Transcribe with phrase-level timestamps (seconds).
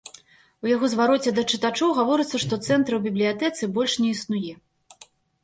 [0.65, 4.53] У яго звароце да чытачоў гаворыцца, што цэнтра ў бібліятэцы больш не існуе.